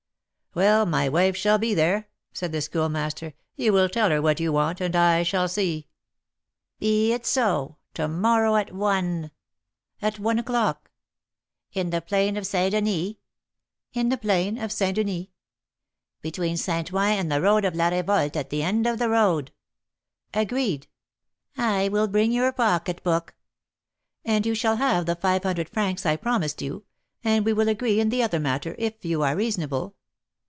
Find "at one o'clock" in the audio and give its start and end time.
10.01-10.91